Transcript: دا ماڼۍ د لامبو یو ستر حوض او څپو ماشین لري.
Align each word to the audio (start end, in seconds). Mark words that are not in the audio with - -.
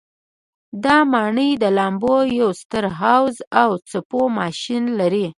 دا 0.83 0.97
ماڼۍ 1.13 1.51
د 1.63 1.65
لامبو 1.77 2.15
یو 2.39 2.49
ستر 2.61 2.83
حوض 2.99 3.35
او 3.61 3.69
څپو 3.89 4.21
ماشین 4.37 4.83
لري. 4.99 5.27